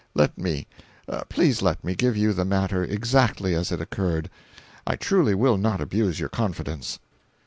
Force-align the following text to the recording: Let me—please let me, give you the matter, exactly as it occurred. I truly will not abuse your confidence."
Let 0.15 0.35
me—please 0.35 1.61
let 1.61 1.83
me, 1.83 1.93
give 1.93 2.17
you 2.17 2.33
the 2.33 2.43
matter, 2.43 2.83
exactly 2.83 3.53
as 3.53 3.71
it 3.71 3.79
occurred. 3.79 4.31
I 4.87 4.95
truly 4.95 5.35
will 5.35 5.57
not 5.59 5.79
abuse 5.79 6.19
your 6.19 6.29
confidence." 6.29 6.97